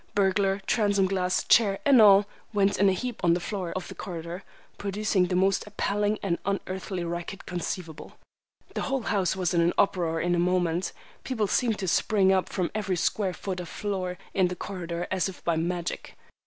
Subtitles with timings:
[0.15, 3.93] Burglar, transom glass, chair and all, went in a heap on the floor of the
[3.93, 4.41] corridor,
[4.79, 8.13] producing the most appalling and unearthly racket conceivable.
[8.73, 10.91] The whole house was in an uproar in a moment.
[11.23, 15.29] People seemed to spring up from every square foot of floor in the corridor as
[15.29, 16.17] if by magic.